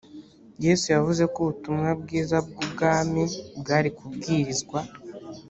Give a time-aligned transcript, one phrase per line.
[0.65, 3.23] yesu yavuze ko ubutumwa bwiza bw’ubwami
[3.59, 4.79] bwari kubwirizwa